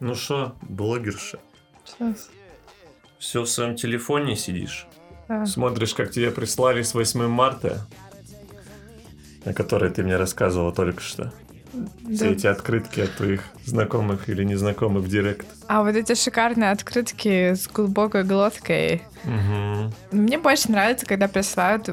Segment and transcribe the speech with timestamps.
[0.00, 1.38] Ну что, блогерша?
[1.84, 2.30] Сейчас.
[3.18, 4.86] Все в своем телефоне сидишь?
[5.28, 5.46] Да.
[5.46, 7.86] Смотришь, как тебе прислали с 8 марта,
[9.44, 11.32] о которой ты мне рассказывала только что.
[12.08, 12.30] Все Да.
[12.30, 15.46] эти открытки от твоих знакомых или незнакомых в директ.
[15.66, 19.02] А вот эти шикарные открытки с глубокой глоткой.
[19.24, 19.92] Мгм.
[20.12, 21.88] Мне больше нравится, когда присылают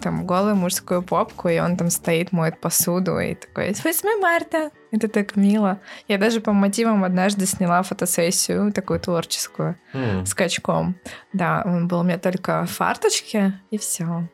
[0.00, 4.70] там голую мужскую попку, и он там стоит, моет посуду, и такой, с 8 марта.
[4.92, 5.80] Это так мило.
[6.08, 10.24] Я даже по мотивам однажды сняла фотосессию, такую творческую, М.
[10.26, 10.96] с качком.
[11.32, 14.28] Да, он был у меня только в фарточке, и все.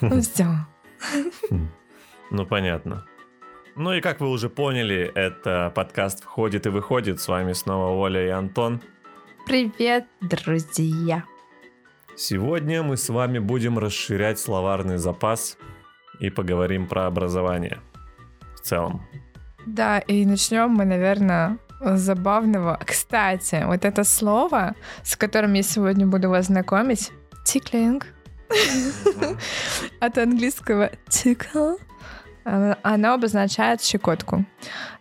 [0.00, 0.46] Ну, все.
[2.30, 3.04] Ну, понятно.
[3.74, 7.20] Ну и как вы уже поняли, это подкаст «Входит и выходит».
[7.20, 8.80] С вами снова Оля и Антон.
[9.46, 11.24] Привет, друзья.
[12.18, 15.58] Сегодня мы с вами будем расширять словарный запас
[16.18, 17.80] и поговорим про образование
[18.54, 19.06] в целом.
[19.66, 22.80] Да, и начнем мы, наверное, с забавного.
[22.86, 27.12] Кстати, вот это слово, с которым я сегодня буду вас знакомить,
[27.44, 28.02] tickling,
[30.00, 31.76] от английского tickle,
[32.44, 34.46] оно- обозначает щекотку.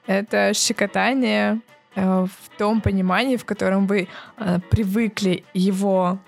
[0.05, 1.61] Это щекотание
[1.95, 6.19] э, в том понимании, в котором вы э, привыкли его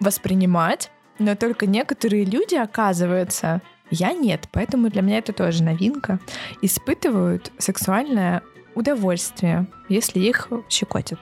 [0.00, 6.18] воспринимать, но только некоторые люди, оказывается, я нет, поэтому для меня это тоже новинка,
[6.62, 8.42] испытывают сексуальное
[8.74, 11.18] удовольствие, если их щекотят.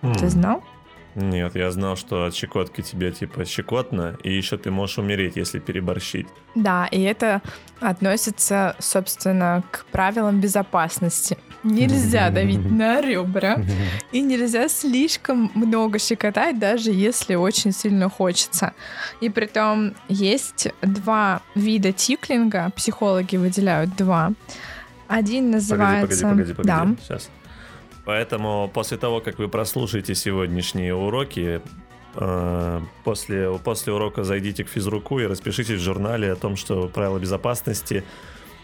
[0.00, 0.30] Ты М.
[0.30, 0.64] знал?
[1.14, 5.58] Нет, я знал, что от щекотки тебе типа щекотно, и еще ты можешь умереть, если
[5.58, 6.26] переборщить.
[6.54, 7.42] Да, и это
[7.80, 11.38] относится, собственно, к правилам безопасности.
[11.64, 13.60] Нельзя давить на ребра,
[14.12, 18.74] и нельзя слишком много щекотать, даже если очень сильно хочется.
[19.20, 24.32] И при том есть два вида тиклинга, психологи выделяют два.
[25.08, 26.22] Один Погоди, называется...
[26.22, 26.78] погоди, погоди, Да.
[26.80, 26.98] погоди.
[27.02, 27.30] Сейчас.
[28.08, 31.60] Поэтому после того, как вы прослушаете сегодняшние уроки,
[32.14, 37.18] э, после, после урока зайдите к физруку и распишитесь в журнале о том, что правила
[37.18, 38.04] безопасности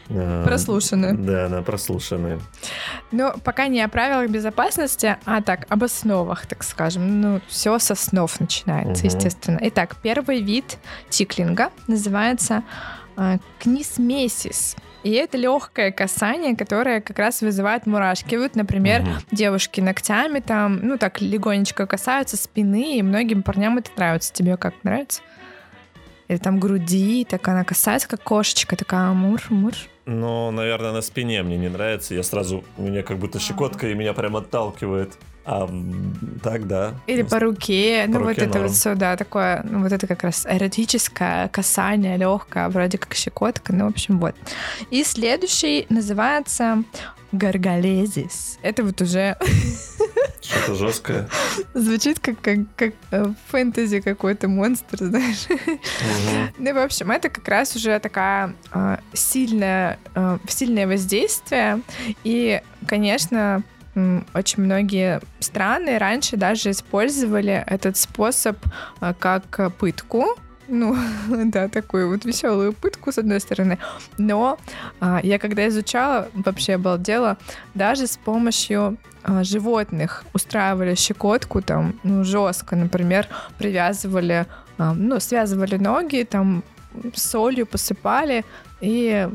[0.08, 1.12] э, Прослушаны.
[1.12, 2.40] Да, да, прослушаны.
[3.12, 7.20] Ну, пока не о правилах безопасности, а так, об основах, так скажем.
[7.20, 9.14] Ну, все со снов начинается, Мгм.
[9.14, 9.58] естественно.
[9.60, 10.78] Итак, первый вид
[11.10, 12.62] тиклинга называется
[13.18, 14.74] э, книсмесис.
[15.04, 18.36] И это легкое касание, которое как раз вызывает мурашки.
[18.36, 19.16] Вот, например, Мгм.
[19.30, 24.32] девушки ногтями там, ну, так легонечко касаются спины, и многим парням это нравится.
[24.32, 25.20] Тебе как нравится?
[26.28, 29.74] Или там груди, так она касается, как кошечка, такая мур-мур.
[30.06, 32.14] Но, наверное, на спине мне не нравится.
[32.14, 35.18] Я сразу, у меня как будто щекотка, и меня прям отталкивает.
[35.46, 35.68] А
[36.42, 36.94] так, да.
[37.06, 38.68] Или по руке, ну По вот руке это норм.
[38.68, 43.72] вот все, да, такое, ну вот это как раз эротическое касание, легкое, вроде как щекотка,
[43.74, 44.34] ну в общем вот.
[44.90, 46.82] И следующий называется
[47.32, 48.58] гаргалезис.
[48.62, 49.36] Это вот уже
[50.40, 51.28] Что-то жесткое.
[51.74, 55.46] звучит как, как, как э, фэнтези какой-то монстр, знаешь.
[55.48, 56.54] Мгм.
[56.58, 61.80] Ну, в общем, это как раз уже такая э, сильная, э, сильное воздействие.
[62.24, 63.62] И, конечно,
[64.34, 68.56] очень многие страны раньше даже использовали этот способ
[69.00, 70.36] э, как пытку.
[70.68, 70.96] Ну,
[71.46, 73.78] да, такую вот веселую пытку, с одной стороны.
[74.18, 74.58] Но
[75.00, 77.36] а, я когда изучала, вообще обалдела,
[77.74, 83.28] даже с помощью а, животных устраивали щекотку там, ну, жестко, например,
[83.58, 84.46] привязывали,
[84.78, 86.64] а, ну, связывали ноги, там,
[87.14, 88.44] солью посыпали
[88.80, 89.28] и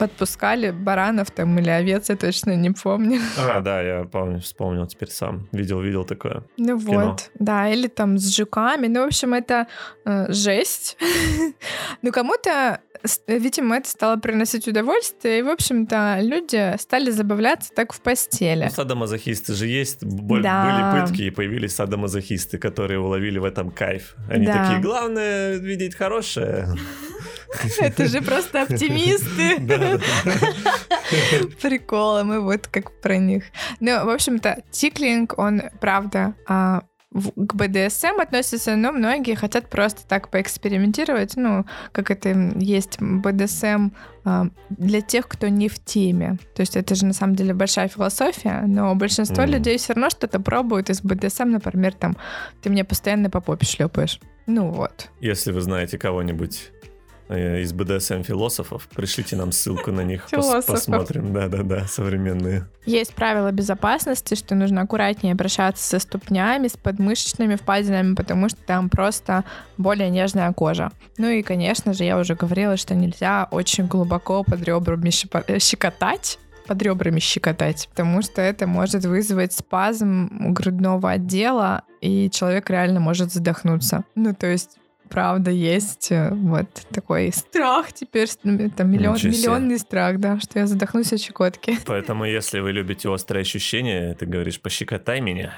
[0.00, 3.20] подпускали баранов там или овец, я точно не помню.
[3.38, 5.46] А, да, я помню, вспомнил теперь сам.
[5.52, 6.42] Видел, видел такое.
[6.56, 7.10] Ну кино.
[7.10, 8.86] вот, да, или там с жуками.
[8.88, 9.66] Ну, в общем, это
[10.06, 10.96] э, жесть.
[12.02, 12.80] ну, кому-то,
[13.26, 18.64] видимо, это стало приносить удовольствие, и, в общем-то, люди стали забавляться так в постели.
[18.64, 20.02] Ну, садомазохисты же есть.
[20.02, 20.64] Боль- Да.
[20.64, 24.14] Были пытки, и появились садомазохисты, которые уловили в этом кайф.
[24.30, 24.64] Они Да.
[24.64, 26.68] такие, главное видеть хорошее.
[27.78, 29.58] Это же просто оптимисты.
[31.62, 33.44] Приколы, мы вот как про них.
[33.80, 36.82] Ну, в общем-то, тиклинг, он, правда, а,
[37.12, 43.90] к БДСМ относится, но многие хотят просто так поэкспериментировать, ну, как это есть БДСМ
[44.24, 46.38] а, для тех, кто не в теме.
[46.54, 49.52] То есть это же на самом деле большая философия, но большинство Мгм.
[49.54, 52.16] людей все равно что-то пробуют из БДСМ, например, там,
[52.62, 54.20] ты мне постоянно по попе шлепаешь.
[54.46, 55.10] Ну вот.
[55.20, 56.70] Если вы знаете кого-нибудь
[57.30, 60.66] э, из БДСМ-философов, пришлите нам ссылку на них, пос- Философов.
[60.66, 61.32] посмотрим.
[61.32, 62.66] Да-да-да, современные.
[62.84, 68.88] Есть правила безопасности, что нужно аккуратнее обращаться со ступнями, с подмышечными впадинами, потому что там
[68.90, 69.44] просто
[69.78, 70.90] более нежная кожа.
[71.18, 75.10] Ну и, конечно же, я уже говорила, что нельзя очень глубоко под ребрами
[75.46, 76.38] э, щекотать.
[76.66, 83.32] под ребрами щекотать, потому что это может вызвать спазм грудного отдела, и человек реально может
[83.32, 84.04] задохнуться.
[84.14, 84.76] Ну, то есть
[85.10, 90.66] правда есть э, вот такой страх теперь, ну, там миллион, миллионный страх, да, что я
[90.66, 91.78] задохнусь от щекотки.
[91.86, 95.52] Поэтому, если вы любите острые ощущения, ты говоришь, пощекотай меня,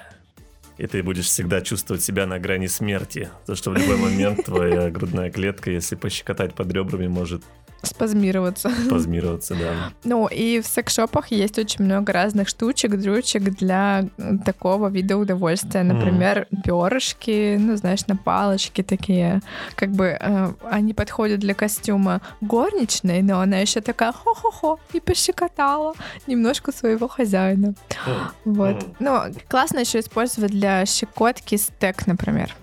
[0.78, 3.30] и ты будешь всегда чувствовать себя на грани смерти.
[3.46, 7.44] То, что в любой момент твоя грудная клетка, если пощекотать под ребрами, может
[7.82, 8.70] Спазмироваться.
[8.86, 9.92] Спазмироваться, да.
[10.04, 14.06] Ну, и в секс-шопах есть очень много разных штучек, дрючек для
[14.44, 15.82] такого вида удовольствия.
[15.82, 16.62] Например, mm.
[16.62, 19.40] перышки, ну, знаешь, на палочке такие.
[19.74, 25.94] Как бы э, они подходят для костюма горничной, но она еще такая хо-хо-хо и пощекотала
[26.28, 27.74] немножко своего хозяина.
[28.06, 28.14] Mm.
[28.44, 28.76] Вот.
[28.76, 28.94] Mm.
[29.00, 32.54] Ну, классно еще использовать для щекотки стек, например.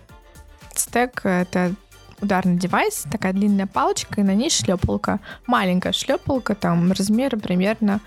[0.75, 1.74] Стек— это
[2.21, 5.19] ударный девайс, такая длинная палочка, и на ней шлепалка.
[5.48, 8.00] Маленькая шлепалка, там размера примерно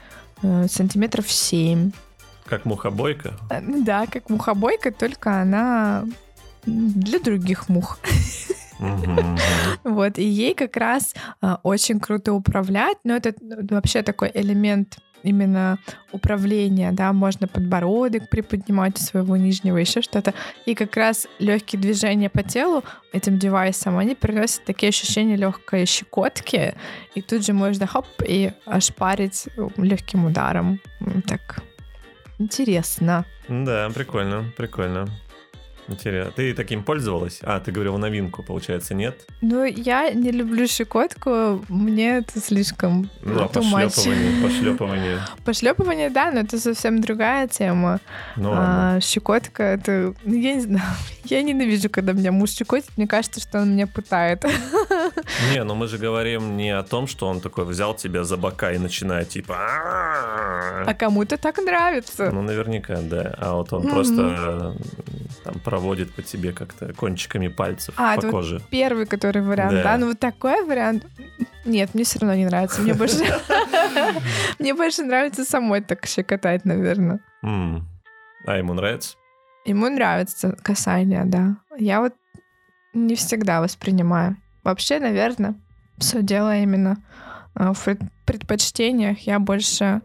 [0.42, 1.92] э, сантиметров 7.
[2.44, 3.34] Как мухобойка?
[3.50, 6.04] Э, да, как мухобойка, только она
[6.64, 7.98] для других мух.
[9.84, 13.32] Вот, и ей как раз э, очень круто управлять, но это
[13.70, 15.78] вообще такой элемент именно
[16.12, 20.34] управления, да, можно подбородок приподнимать у своего нижнего, еще что-то.
[20.66, 26.74] И как раз легкие движения по телу этим девайсом, они приносят такие ощущения легкой щекотки,
[27.14, 30.80] и тут же можно хоп и ошпарить легким ударом.
[31.26, 31.62] Так
[32.38, 33.24] интересно.
[33.48, 35.08] Да, прикольно, прикольно.
[35.88, 36.32] Интересно.
[36.34, 37.40] Ты таким пользовалась?
[37.43, 39.26] А, ты говорила новинку, получается, нет?
[39.40, 45.19] Ну, я не люблю щекотку, мне это слишком Ну, а пошлепывание, пошлепывание.
[45.44, 48.00] Пошлепывание, да, но это совсем другая тема.
[48.37, 50.14] Ну, а, щекотка, это...
[50.25, 50.82] Ну, я не знаю.
[51.25, 52.90] Я ненавижу, когда меня муж щекотит.
[52.96, 54.44] Мне кажется, что он меня пытает.
[55.52, 58.73] Не, ну мы же говорим не о том, что он такой взял тебя за бока
[58.73, 59.55] и начинает типа...
[59.55, 62.31] А кому-то так нравится.
[62.32, 63.34] Ну, наверняка, да.
[63.38, 64.75] А вот он просто
[65.44, 68.58] там проводит по тебе как-то кончиками пальцев а, по коже.
[68.58, 69.82] Вот первый, который вариант, да.
[69.82, 69.96] да?
[69.96, 71.06] Ну вот такой вариант...
[71.64, 72.82] Нет, мне все равно не нравится.
[72.82, 73.16] Мне больше...
[74.58, 77.20] Мне больше нравится самой так щекотать, наверное.
[77.42, 79.16] А ему нравится?
[79.64, 81.56] Ему нравится касание, да.
[81.78, 82.12] Я вот
[82.92, 84.36] не всегда воспринимаю.
[84.64, 85.54] Вообще, наверное,
[85.96, 86.98] все дело именно
[87.54, 87.96] а, в
[88.26, 89.20] предпочтениях.
[89.20, 90.02] Я больше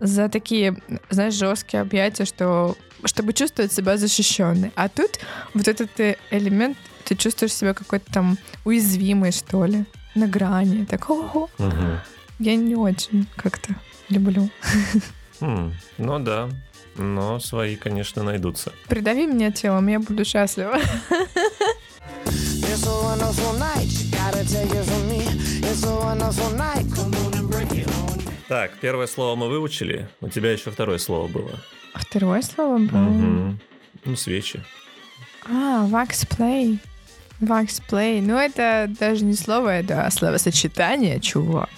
[0.00, 0.76] за такие,
[1.08, 4.72] знаешь, жесткие объятия, что чтобы чувствовать себя защищенной.
[4.74, 5.18] А тут
[5.54, 10.84] вот этот э, элемент, ты чувствуешь себя какой-то там уязвимый, что ли, на грани.
[10.84, 11.50] Так, ого.
[11.58, 12.00] Угу.
[12.38, 13.74] Я не очень как-то
[14.08, 14.50] люблю.
[15.40, 16.48] Хм, ну да,
[16.96, 18.72] но свои, конечно, найдутся.
[18.88, 20.78] Придави меня телом, я буду счастлива.
[28.50, 30.08] Так, первое слово мы выучили.
[30.20, 31.52] У тебя еще второе слово было.
[31.94, 33.06] Второе слово было?
[33.06, 33.54] Угу.
[34.06, 34.60] Ну, свечи.
[35.48, 36.80] А, wax play.
[37.40, 38.20] Wax play.
[38.20, 41.68] Ну, это даже не слово, это словосочетание, чувак.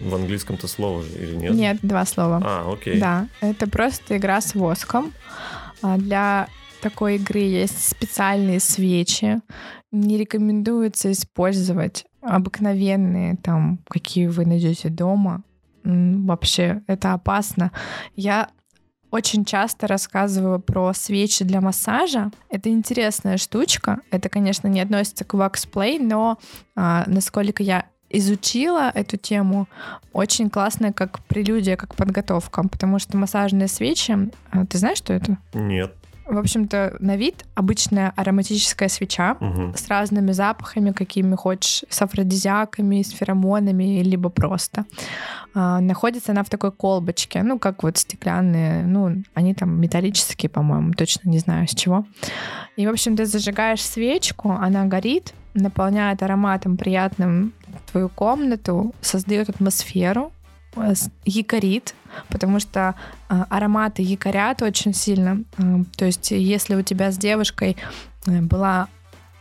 [0.00, 1.54] В английском-то слово же или нет?
[1.54, 2.42] Нет, два слова.
[2.44, 2.98] А, окей.
[2.98, 5.12] Да, это просто игра с воском.
[5.80, 6.48] А, для
[6.80, 9.40] такой игры есть специальные свечи.
[9.92, 15.44] Не рекомендуется использовать обыкновенные, там, какие вы найдете дома.
[15.84, 17.70] Вообще, это опасно.
[18.16, 18.48] Я
[19.10, 22.32] очень часто рассказываю про свечи для массажа.
[22.50, 24.00] Это интересная штучка.
[24.10, 26.38] Это, конечно, не относится к ваксплей, но
[26.74, 29.68] а, насколько я изучила эту тему,
[30.12, 35.38] очень классная как прелюдия, как подготовка, потому что массажные свечи, а, ты знаешь, что это?
[35.52, 35.94] Нет.
[36.26, 39.74] В общем-то, на вид обычная ароматическая свеча угу.
[39.76, 44.86] с разными запахами, какими хочешь, с афродизиаками, с феромонами, либо просто.
[45.54, 50.92] А, находится она в такой колбочке, ну, как вот стеклянные, ну, они там металлические, по-моему,
[50.92, 52.06] точно не знаю с чего.
[52.76, 57.52] И, в общем, ты зажигаешь свечку, она горит, наполняет ароматом приятным
[57.90, 60.32] твою комнату, создает атмосферу,
[61.24, 61.94] якорит,
[62.28, 62.94] потому что
[63.28, 65.44] э, ароматы якорят очень сильно.
[65.58, 67.76] Э, то есть, если у тебя с девушкой
[68.26, 68.88] э, была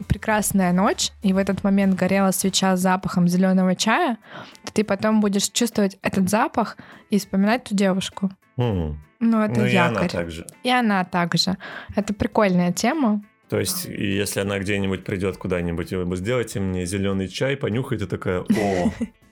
[0.07, 4.17] прекрасная ночь, и в этот момент горела свеча с запахом зеленого чая,
[4.65, 6.77] то ты потом будешь чувствовать этот запах
[7.09, 8.31] и вспоминать ту девушку.
[8.57, 8.95] Mm.
[9.19, 9.71] Ну, это ну, якорь.
[9.71, 10.47] И она также.
[10.63, 11.57] И она также.
[11.95, 13.23] Это прикольная тема.
[13.49, 18.05] То есть, если она где-нибудь придет куда-нибудь, и вы сделаете мне зеленый чай, понюхает и
[18.07, 18.91] такая, о,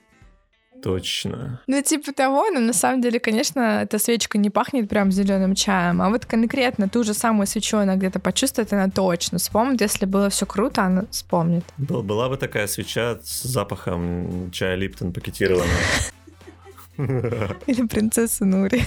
[0.82, 1.60] Точно.
[1.66, 6.02] Ну, типа того, но на самом деле, конечно, эта свечка не пахнет прям зеленым чаем,
[6.02, 9.80] а вот конкретно ту же самую свечу она где-то почувствует, она точно вспомнит.
[9.80, 11.64] Если было все круто, она вспомнит.
[11.78, 15.68] Был, была бы такая свеча с запахом чая Липтон пакетированного.
[17.66, 18.82] Или принцесса Нури.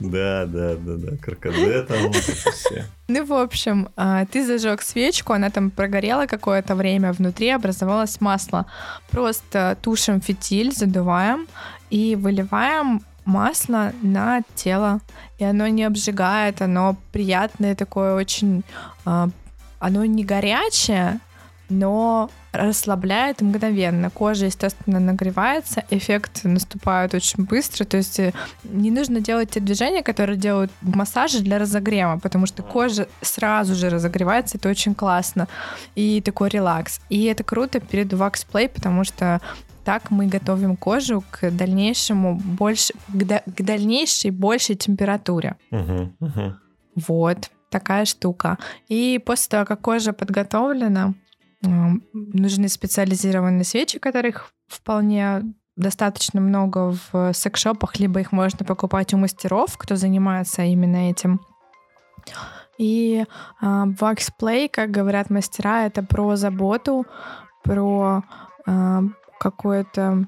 [0.00, 2.84] Да, да, да, да, каркаде там вот все.
[3.08, 8.66] Ну, в общем, а, ты зажег свечку, она там прогорела какое-то время, внутри образовалось масло.
[9.10, 11.46] Просто тушим фитиль, задуваем
[11.90, 15.00] и выливаем масло на тело.
[15.38, 18.62] И оно не обжигает, оно приятное такое очень...
[19.04, 19.28] а,
[19.78, 21.20] Оно не горячее,
[21.70, 24.10] но расслабляет мгновенно.
[24.10, 28.32] Кожа, естественно, нагревается, эффект наступает очень быстро, то есть э,
[28.64, 33.74] не нужно делать те движения, которые делают в массаже для разогрева, потому что кожа сразу
[33.74, 35.46] же разогревается, это очень классно,
[35.94, 37.00] и такой релакс.
[37.08, 39.40] И это круто перед Play, потому что
[39.84, 45.56] так мы готовим кожу к дальнейшему больше, к, да- к дальнейшей большей температуре.
[45.70, 46.60] Мгм, мгм.
[46.96, 48.58] Вот такая штука.
[48.88, 51.14] И после того, как кожа подготовлена,
[51.62, 55.42] нужны специализированные свечи, которых вполне
[55.76, 61.40] достаточно много в секс-шопах, либо их можно покупать у мастеров, кто занимается именно этим.
[62.78, 63.24] И
[63.60, 67.06] а, Wax Play, как говорят мастера, это про заботу,
[67.62, 68.24] про
[68.66, 69.02] а,
[69.38, 70.26] какое-то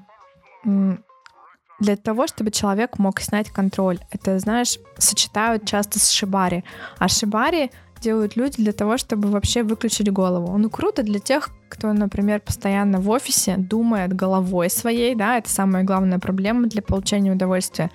[1.79, 3.99] для того, чтобы человек мог снять контроль.
[4.11, 6.63] Это, знаешь, сочетают часто с шибари.
[6.97, 7.71] А шибари
[8.03, 10.57] делают люди для того, чтобы вообще выключить голову.
[10.57, 15.83] Ну, круто для тех, кто, например, постоянно в офисе думает головой своей, да, это самая
[15.83, 17.89] главная проблема для получения удовольствия.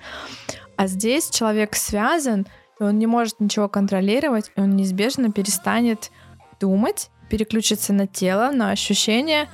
[0.75, 2.47] А здесь человек связан,
[2.79, 6.11] и он не может ничего контролировать, и он неизбежно перестанет
[6.59, 9.47] думать, переключится на тело, на ощущения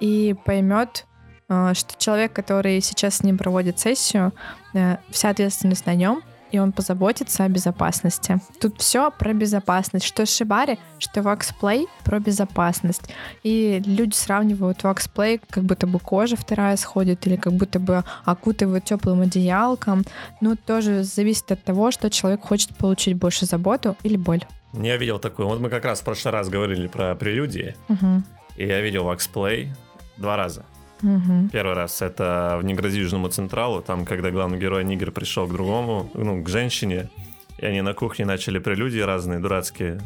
[0.00, 1.06] и поймет,
[1.48, 4.32] э, что человек, который сейчас с ним проводит сессию,
[4.74, 6.22] э, вся ответственность на нем,
[6.56, 8.40] и он позаботится о безопасности.
[8.60, 10.04] Тут все про безопасность.
[10.06, 13.02] Что Шибари, что Waxplay про безопасность.
[13.42, 18.84] И люди сравнивают Waxplay, как будто бы кожа вторая сходит, или как будто бы окутывают
[18.84, 20.04] теплым одеялком.
[20.40, 24.44] Ну, тоже зависит от того, что человек хочет получить больше заботу или боль.
[24.72, 25.48] Я видел такую.
[25.48, 28.24] Вот мы как раз в прошлый раз говорили про прелюдии, Мгм.
[28.56, 29.68] и я видел Waxplay
[30.16, 30.64] два раза.
[31.02, 31.50] Мгм.
[31.50, 35.52] Первый раз это в «Не грози Южному Централу», там, когда главный герой Нигер пришел к
[35.52, 37.10] другому, ну, к женщине,
[37.58, 40.00] и они на кухне начали прелюдии разные, дурацкие.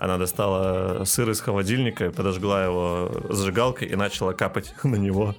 [0.00, 5.34] Она достала сыр из холодильника, подожгла его зажигалкой и начала капать на него.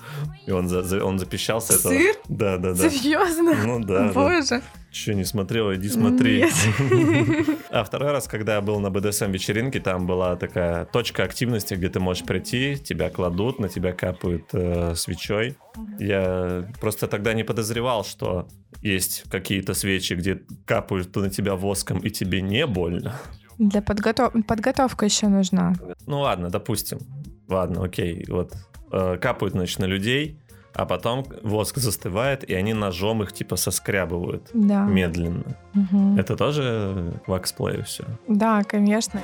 [0.46, 1.92] И он, за- за- он запищал с этого.
[1.94, 2.16] Сыр?
[2.30, 2.90] Да, да, да.
[2.90, 3.56] Серьезно?
[3.66, 4.14] Ну да, да.
[4.14, 4.62] Боже.
[4.92, 5.76] Че, не смотрела?
[5.76, 6.46] Иди смотри.
[7.72, 11.88] А второй раз, когда я был на БДСМ вечеринке, там была такая точка активности, где
[11.90, 15.56] ты можешь прийти, тебя кладут, на тебя капают э, свечой.
[15.98, 18.48] Я просто тогда не подозревал, что
[18.82, 23.16] есть какие-то свечи, где капают на тебя воском, и тебе не больно.
[23.58, 24.34] Для подготов...
[24.48, 25.74] подготовка еще нужна.
[26.08, 27.00] Ну ладно, допустим.
[27.48, 28.26] Ладно, окей.
[28.30, 28.54] Вот
[28.92, 30.40] э, капают, значит, на людей,
[30.74, 34.86] а потом воск застывает, и они ножом их типа соскрябывают Да.
[34.86, 35.58] медленно.
[35.74, 36.18] Мгм.
[36.18, 38.06] Это тоже ваксплей все.
[38.28, 39.22] Да, конечно.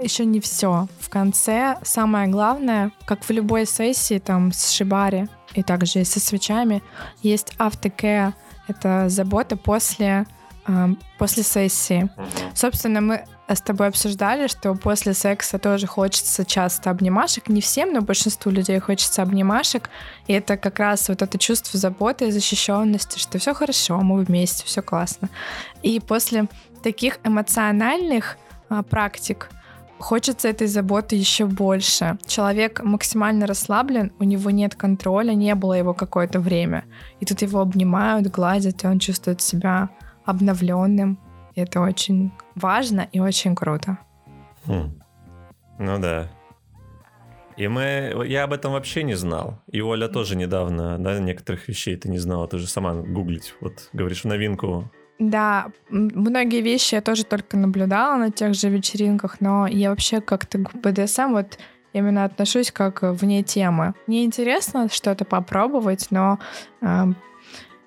[0.00, 0.88] Еще не все.
[1.00, 6.82] В конце самое главное, как в любой сессии там с шибари и также со свечами,
[7.22, 8.34] есть автокеа.
[8.66, 10.26] Это забота после,
[10.66, 12.08] эм, после сессии.
[12.54, 17.48] Собственно, мы с тобой обсуждали, что после секса тоже хочется часто обнимашек.
[17.48, 19.90] Не всем, но большинству людей хочется обнимашек.
[20.26, 24.64] И это как раз вот это чувство заботы и защищенности, что все хорошо, мы вместе,
[24.64, 25.28] все классно.
[25.82, 26.46] И после
[26.82, 28.38] таких эмоциональных
[28.70, 29.50] а, практик
[29.98, 32.18] хочется этой заботы еще больше.
[32.26, 36.84] Человек максимально расслаблен, у него нет контроля, не было его какое-то время.
[37.20, 39.90] И тут его обнимают, гладят, и он чувствует себя
[40.24, 41.18] обновленным.
[41.54, 43.98] И это очень важно и очень круто.
[44.66, 45.00] Хм.
[45.78, 46.28] Ну да.
[47.56, 48.24] И мы...
[48.26, 49.60] Я об этом вообще не знал.
[49.70, 52.48] И Оля тоже недавно, да, некоторых вещей ты не знала.
[52.48, 53.54] Ты же сама гуглить.
[53.60, 54.90] Вот, говоришь, в новинку.
[55.18, 60.58] Да, многие вещи я тоже только наблюдала на тех же вечеринках, но я вообще как-то
[60.58, 61.58] к БДСМ вот
[61.92, 63.94] именно отношусь как вне темы.
[64.08, 66.40] Мне интересно что-то попробовать, но
[66.80, 67.14] эм,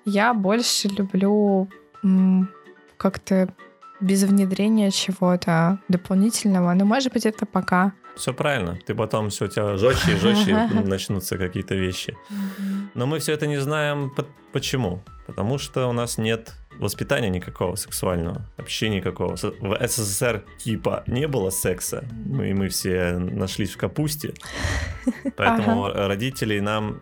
[0.06, 1.68] я больше люблю
[2.02, 2.48] м,
[2.96, 3.52] как-то
[4.00, 6.72] без внедрения чего-то дополнительного.
[6.72, 7.92] Но, может быть, это пока.
[8.16, 8.78] Все правильно.
[8.86, 10.54] Ты потом все у тебя жестче и жестче
[10.84, 12.16] начнутся какие-то вещи.
[12.94, 15.02] Но мы все это не знаем по- почему.
[15.26, 19.36] Потому что у нас нет воспитания никакого сексуального, вообще никакого.
[19.36, 24.34] В СССР типа не было секса, ну и мы все нашлись в капусте.
[25.36, 26.98] Поэтому родителей нам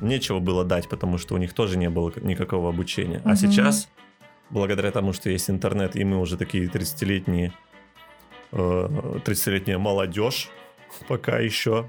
[0.00, 3.20] нечего было дать, потому что у них тоже не было никакого обучения.
[3.24, 3.88] А сейчас,
[4.50, 7.52] благодаря тому, что есть интернет, и мы уже такие 30-летние,
[8.52, 8.56] э,
[9.24, 10.50] 30-летняя молодежь,
[11.06, 11.86] пока еще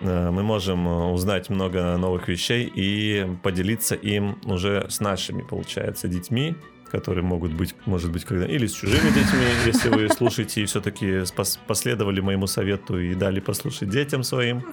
[0.00, 6.08] э, мы можем э, узнать много новых вещей и поделиться им уже с нашими, получается,
[6.08, 6.54] детьми,
[6.90, 11.22] которые могут быть, может быть, когда или с чужими детьми, если вы слушаете и все-таки
[11.66, 14.64] последовали моему совету и дали послушать детям своим,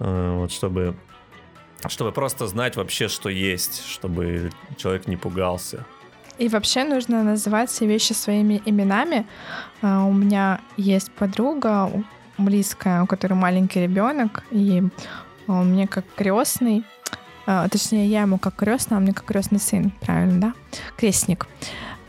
[0.00, 0.96] э, вот чтобы
[1.86, 5.84] чтобы просто знать вообще, что есть, чтобы человек не пугался.
[6.38, 9.26] И вообще нужно называть все вещи своими именами.
[9.82, 11.90] У меня есть подруга
[12.38, 14.82] близкая, у которой маленький ребенок, и
[15.46, 16.84] он мне как крестный,
[17.46, 20.54] а, точнее, я ему как крестный, а мне как крестный сын, правильно, да?
[20.96, 21.46] Крестник.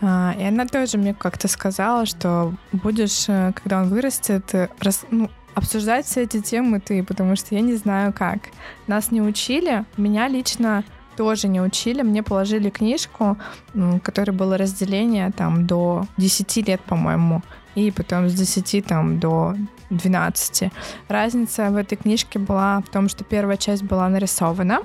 [0.02, 5.06] А, и она тоже мне как-то сказала, что будешь, э, когда он вырастет, э, рас,
[5.12, 8.40] ну, обсуждать все эти темы ты, потому что я не знаю как.
[8.88, 10.84] Нас не учили, меня лично
[11.16, 12.02] тоже не учили.
[12.02, 13.38] Мне положили книжку,
[13.74, 17.42] в которой было разделение там до 10 лет, по-моему,
[17.76, 19.56] и потом с 10 там до
[19.90, 20.72] 12.
[21.08, 24.80] Разница в этой книжке была в том, что первая часть была нарисована,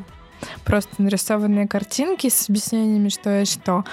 [0.64, 3.84] просто нарисованные картинки с объяснениями, что и что.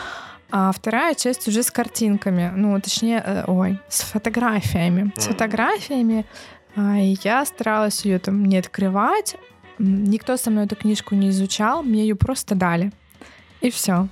[0.49, 5.11] А вторая часть уже с картинками, ну, точнее, э, ой, с фотографиями.
[5.17, 6.25] С фотографиями.
[6.75, 9.35] А, и я старалась ее там не открывать.
[9.77, 12.91] Никто со мной эту книжку не изучал, мне ее просто дали.
[13.61, 14.07] И все.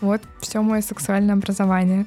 [0.00, 2.06] Вот все мое сексуальное образование.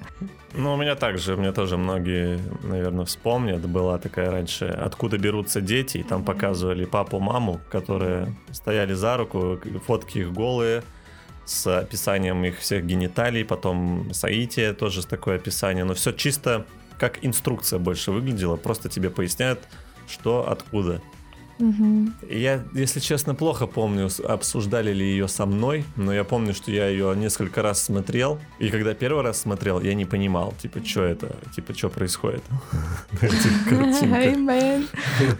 [0.55, 3.62] Ну, у меня также, мне тоже многие, наверное, вспомнят.
[3.67, 9.60] Была такая раньше «Откуда берутся дети?» И там показывали папу, маму, которые стояли за руку,
[9.86, 10.83] фотки их голые,
[11.45, 15.86] с описанием их всех гениталий, потом Саития тоже с такое описание.
[15.86, 16.65] Но все чисто
[17.00, 19.60] как инструкция больше выглядела, просто тебе поясняют,
[20.07, 21.01] что, откуда.
[21.60, 22.12] Угу.
[22.29, 26.88] Я, если честно, плохо помню, обсуждали ли ее со мной, но я помню, что я
[26.88, 31.36] ее несколько раз смотрел, и когда первый раз смотрел, я не понимал, типа, что это,
[31.55, 32.43] типа, что происходит.
[34.03, 34.88] Hey man,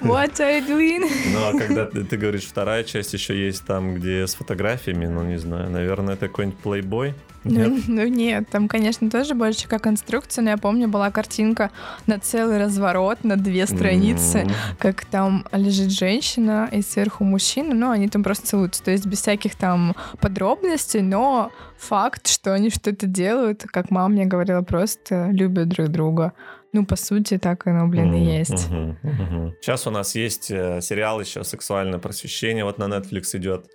[0.02, 1.10] what are you doing?
[1.34, 5.38] Ну, а когда ты говоришь, вторая часть еще есть там, где с фотографиями, ну, не
[5.38, 7.14] знаю, наверное, это какой-нибудь плейбой.
[7.44, 7.70] Ну, нет?
[7.70, 11.72] Ну, ну нет, там, конечно, тоже больше как инструкция, но я помню, была картинка
[12.08, 14.54] на целый разворот, на две страницы, mm-hmm.
[14.80, 19.20] как там лежит женщина и сверху мужчина, ну, они там просто целуются, то есть без
[19.20, 25.70] всяких там подробностей, но факт, что они что-то делают, как мама мне говорила, просто любят
[25.70, 26.34] друг друга.
[26.72, 28.68] Ну, по сути, так оно, блин, и есть.
[28.68, 29.54] Uh-huh, uh-huh.
[29.62, 33.68] Сейчас у нас есть э, сериал еще «Сексуальное просвещение», вот на Netflix идет.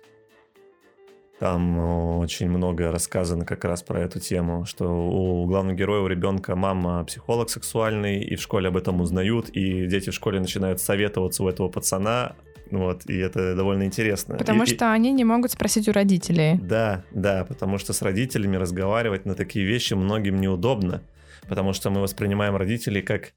[1.39, 6.57] Там очень много рассказано как раз про эту тему, что у главного героя, у ребенка
[6.57, 11.43] мама психолог сексуальный, и в школе об этом узнают, и дети в школе начинают советоваться
[11.43, 12.35] у этого пацана,
[12.71, 14.35] вот, и это довольно интересно.
[14.35, 14.87] Потому и, что и...
[14.89, 16.59] они не могут спросить у родителей.
[16.61, 21.01] Да, да, потому что с родителями разговаривать на такие вещи многим неудобно,
[21.47, 23.33] потому что мы воспринимаем родителей как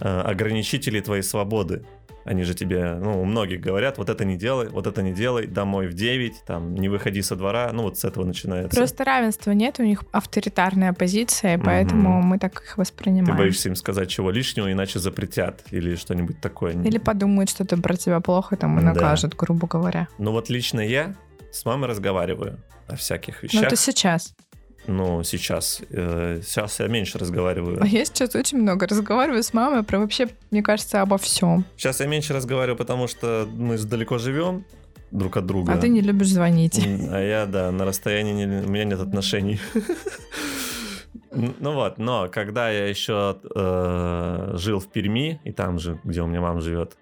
[0.00, 1.84] э, ограничители твоей свободы.
[2.26, 5.46] Они же тебе, ну, у многих говорят, вот это не делай, вот это не делай,
[5.46, 8.76] домой в 9, там, не выходи со двора, ну, вот с этого начинается.
[8.76, 12.26] Просто равенства нет, у них авторитарная позиция, поэтому угу.
[12.26, 13.36] мы так их воспринимаем.
[13.36, 16.72] Ты боишься им сказать чего лишнего, иначе запретят или что-нибудь такое.
[16.72, 19.36] Или подумают что-то про тебя плохо, там, и накажут, да.
[19.38, 20.08] грубо говоря.
[20.18, 21.14] Ну, вот лично я
[21.52, 22.58] с мамой разговариваю
[22.88, 23.60] о всяких вещах.
[23.60, 24.34] Ну, это сейчас.
[24.86, 25.80] Ну, сейчас.
[25.90, 27.78] Э, сейчас я меньше разговариваю.
[27.82, 31.64] А я сейчас очень много разговариваю с мамой про вообще, мне кажется, обо всем.
[31.76, 34.64] Сейчас я меньше разговариваю, потому что мы далеко живем
[35.10, 35.72] друг от друга.
[35.72, 36.80] А ты не любишь звонить.
[37.10, 39.60] А я, да, на расстоянии не, у меня нет отношений.
[41.32, 46.26] Ну вот, но когда я еще э, жил в Перми, и там же, где у
[46.26, 46.96] меня мама живет,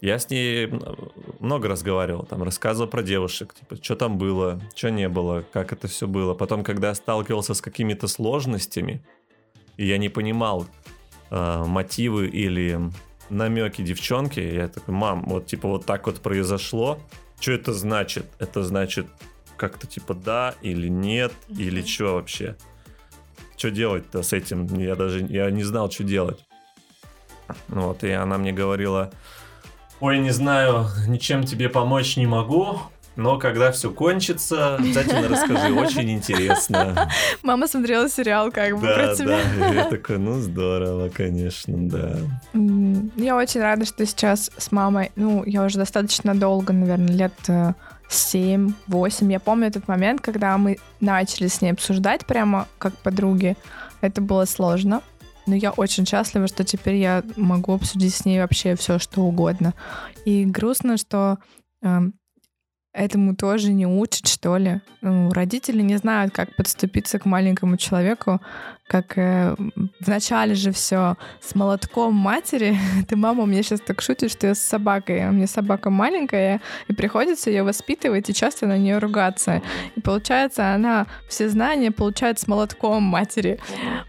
[0.00, 0.70] я с ней
[1.40, 5.88] много разговаривал, там рассказывал про девушек, типа, что там было, что не было, как это
[5.88, 6.34] все было.
[6.34, 9.02] Потом, когда я сталкивался с какими-то сложностями,
[9.76, 10.66] и я не понимал
[11.30, 12.78] э, мотивы или
[13.28, 16.98] намеки девчонки, я такой, мам, вот типа вот так вот произошло,
[17.40, 18.26] что это значит?
[18.38, 19.06] Это значит
[19.56, 21.62] как-то типа да или нет, mm-hmm.
[21.62, 22.56] или что вообще?
[23.56, 24.66] Что делать-то с этим?
[24.78, 26.38] Я даже я не знал, что делать.
[27.68, 29.10] Вот, и она мне говорила,
[30.00, 32.78] Ой, не знаю, ничем тебе помочь не могу,
[33.18, 37.10] но когда все кончится, обязательно расскажи, очень интересно.
[37.42, 39.40] Мама смотрела сериал как бы да, про тебя.
[39.58, 42.16] Да, я такой, ну здорово, конечно, да.
[43.16, 47.34] Я очень рада, что сейчас с мамой, ну, я уже достаточно долго, наверное, лет
[48.08, 48.76] 7-8.
[48.88, 53.56] Э, я помню этот момент, когда мы начали с ней обсуждать прямо как подруги.
[54.00, 55.02] Это было сложно.
[55.48, 59.72] Но я очень счастлива, что теперь я могу обсудить с ней вообще все, что угодно.
[60.26, 61.38] И грустно, что
[61.82, 62.00] э,
[62.92, 64.82] этому тоже не учат, что ли.
[65.00, 68.40] Ну, родители не знают, как подступиться к маленькому человеку
[68.88, 69.54] как э,
[70.00, 72.76] вначале же все с молотком матери.
[73.08, 75.28] Ты, мама, у меня сейчас так шутит, что я с собакой.
[75.28, 79.62] У меня собака маленькая, и приходится ее воспитывать и часто на нее ругаться.
[79.94, 83.60] И получается, она все знания получает с молотком матери.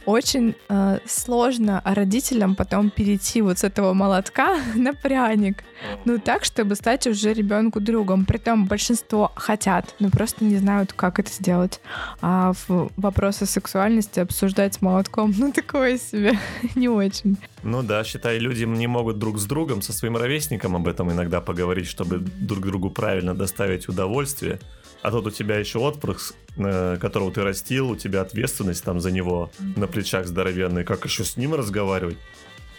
[0.05, 5.63] Очень э, сложно родителям потом перейти вот с этого молотка на пряник.
[6.05, 8.25] Ну, так, чтобы стать уже ребенку другом.
[8.25, 11.81] Притом большинство хотят, но просто не знают, как это сделать.
[12.21, 12.53] А
[12.95, 16.37] вопросы сексуальности обсуждать с молотком, ну, такое себе,
[16.75, 17.37] не очень.
[17.63, 21.41] Ну да, считай, люди не могут друг с другом, со своим ровесником об этом иногда
[21.41, 24.59] поговорить, чтобы друг другу правильно доставить удовольствие.
[25.01, 29.11] А тут у тебя еще отпрыск, э, которого ты растил, у тебя ответственность там за
[29.11, 30.83] него на плечах здоровенный.
[30.83, 32.17] Как еще с ним разговаривать?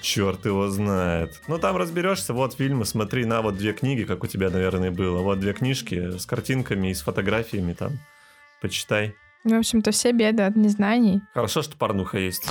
[0.02, 1.40] Черт его знает.
[1.46, 5.20] Ну там разберешься, вот фильмы, смотри, на вот две книги, как у тебя, наверное, было.
[5.20, 7.98] Вот две книжки с картинками и с фотографиями там.
[8.60, 9.14] Почитай.
[9.44, 11.22] Ну, в общем-то, все беды от незнаний.
[11.32, 12.46] Хорошо, что порнуха есть.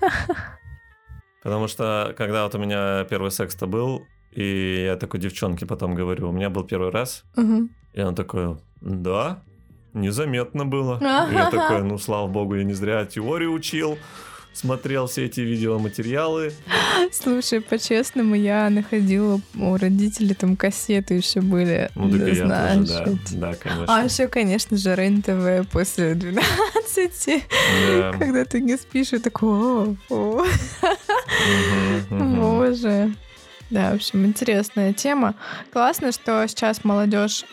[1.42, 6.28] Потому что, когда вот у меня первый секс-то был, и я такой девчонке потом говорю,
[6.28, 7.24] у меня был первый раз,
[7.92, 9.42] и он такой, да,
[9.92, 10.98] незаметно было.
[11.30, 13.98] И я такой, ну, слава богу, я не зря теорию учил,
[14.54, 16.52] смотрел все эти видеоматериалы.
[17.12, 21.90] Слушай, по-честному, я находила у родителей там кассеты еще были.
[21.94, 23.50] Ну, и я знаешь, тоже, да.
[23.50, 23.84] Да, конечно.
[23.88, 27.42] А еще, конечно же, РЕН-ТВ после 12,
[27.88, 28.12] Да.
[28.18, 30.44] когда ты не спишь, и такой, о,
[32.10, 33.12] боже.
[33.70, 35.34] Да, в общем, интересная тема.
[35.72, 37.44] Классно, что сейчас молодежь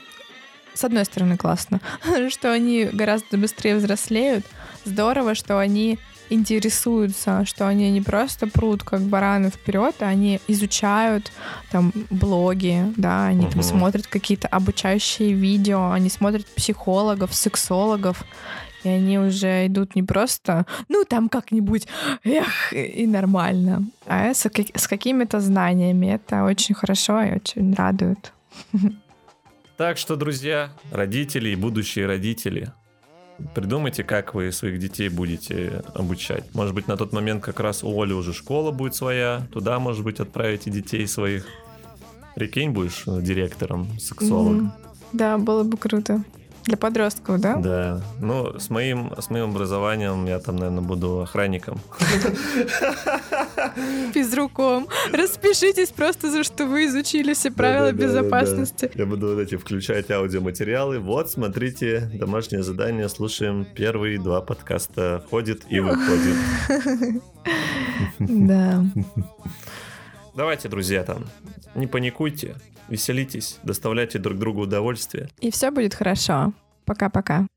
[0.74, 1.82] с одной стороны, классно,
[2.30, 4.46] что они гораздо быстрее взрослеют.
[4.86, 6.00] Здорово, что они
[6.34, 11.32] интересуются, что они не просто прут как бараны вперед, а они изучают
[11.72, 13.64] там блоги, да, они там Мгм.
[13.64, 18.24] смотрят какие-то обучающие видео, они смотрят психологов, сексологов,
[18.84, 21.88] и они уже идут не просто, ну, там как-нибудь,
[22.24, 26.08] эх, и нормально, а с, с какими-то знаниями.
[26.08, 28.34] Это очень хорошо и очень радует.
[29.78, 32.72] Так что, друзья, родители и будущие родители,
[33.56, 36.44] придумайте, как вы своих детей будете обучать.
[36.54, 40.04] Может быть, на тот момент как раз у Оли уже школа будет своя, туда, может
[40.04, 41.46] быть, отправите детей своих.
[42.36, 44.58] Прикинь, будешь директором, сексологом.
[44.58, 44.74] Мгм.
[45.14, 46.24] Да, было бы круто.
[46.66, 47.56] Для подростков, да?
[47.56, 48.02] Да.
[48.20, 51.80] Ну, с моим, с моим образованием я там, наверное, буду охранником.
[54.14, 54.88] Физруком.
[55.12, 58.92] Распишитесь просто за что вы изучили все правила безопасности.
[58.94, 61.00] Я буду вот эти включать аудиоматериалы.
[61.00, 65.24] Вот, смотрите, домашнее задание, слушаем первые два подкаста.
[65.26, 66.36] Входит и выходит.
[68.20, 68.84] Да.
[70.34, 71.26] Давайте, друзья, там,
[71.76, 72.56] не паникуйте,
[72.92, 75.30] веселитесь, доставляйте друг другу удовольствие.
[75.40, 76.54] И все будет хорошо.
[76.86, 77.48] Пока-пока.